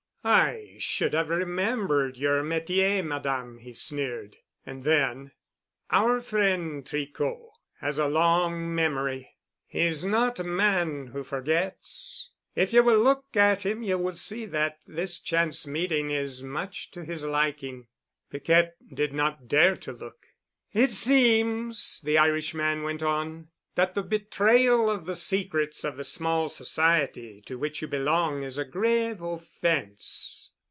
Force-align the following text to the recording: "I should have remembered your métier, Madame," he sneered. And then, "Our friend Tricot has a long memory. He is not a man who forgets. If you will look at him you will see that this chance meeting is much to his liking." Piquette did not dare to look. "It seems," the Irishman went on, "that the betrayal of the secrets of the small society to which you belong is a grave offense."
"I 0.23 0.75
should 0.77 1.13
have 1.15 1.29
remembered 1.29 2.15
your 2.15 2.43
métier, 2.43 3.03
Madame," 3.03 3.57
he 3.57 3.73
sneered. 3.73 4.37
And 4.67 4.83
then, 4.83 5.31
"Our 5.89 6.21
friend 6.21 6.85
Tricot 6.85 7.49
has 7.79 7.97
a 7.97 8.05
long 8.05 8.75
memory. 8.75 9.35
He 9.65 9.79
is 9.81 10.05
not 10.05 10.39
a 10.39 10.43
man 10.43 11.07
who 11.07 11.23
forgets. 11.23 12.29
If 12.55 12.71
you 12.71 12.83
will 12.83 12.99
look 12.99 13.35
at 13.35 13.65
him 13.65 13.81
you 13.81 13.97
will 13.97 14.13
see 14.13 14.45
that 14.45 14.77
this 14.85 15.17
chance 15.17 15.65
meeting 15.65 16.11
is 16.11 16.43
much 16.43 16.91
to 16.91 17.03
his 17.03 17.25
liking." 17.25 17.87
Piquette 18.29 18.75
did 18.93 19.13
not 19.15 19.47
dare 19.47 19.75
to 19.77 19.91
look. 19.91 20.27
"It 20.71 20.91
seems," 20.91 21.99
the 22.01 22.19
Irishman 22.19 22.83
went 22.83 23.01
on, 23.01 23.47
"that 23.75 23.95
the 23.95 24.03
betrayal 24.03 24.91
of 24.91 25.05
the 25.05 25.15
secrets 25.15 25.85
of 25.85 25.95
the 25.95 26.03
small 26.03 26.49
society 26.49 27.41
to 27.45 27.57
which 27.57 27.81
you 27.81 27.87
belong 27.87 28.43
is 28.43 28.57
a 28.57 28.65
grave 28.65 29.21
offense." 29.21 30.49